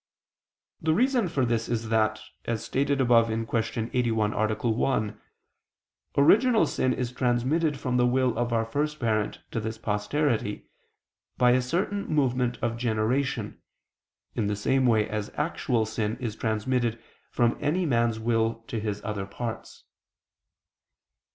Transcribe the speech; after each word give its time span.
The 0.81 0.95
reason 0.95 1.27
for 1.27 1.45
this 1.45 1.69
is 1.69 1.89
that, 1.89 2.23
as 2.45 2.63
stated 2.65 2.99
above 2.99 3.27
(Q. 3.27 3.91
81, 3.93 4.33
A. 4.33 4.55
1), 4.55 5.21
original 6.17 6.65
sin 6.65 6.91
is 6.91 7.11
transmitted 7.11 7.79
from 7.79 7.97
the 7.97 8.07
will 8.07 8.35
of 8.35 8.51
our 8.51 8.65
first 8.65 8.99
parent 8.99 9.41
to 9.51 9.59
this 9.59 9.77
posterity 9.77 10.65
by 11.37 11.51
a 11.51 11.61
certain 11.61 12.07
movement 12.07 12.57
of 12.63 12.77
generation, 12.77 13.61
in 14.33 14.47
the 14.47 14.55
same 14.55 14.87
way 14.87 15.07
as 15.07 15.29
actual 15.37 15.85
sin 15.85 16.17
is 16.17 16.35
transmitted 16.35 16.99
from 17.29 17.55
any 17.59 17.85
man's 17.85 18.19
will 18.19 18.63
to 18.69 18.79
his 18.79 19.03
other 19.03 19.27
parts. 19.27 19.83